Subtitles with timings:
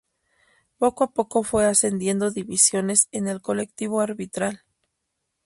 [0.81, 4.63] Poco a poco fue ascendiendo divisiones en el colectivo arbitral.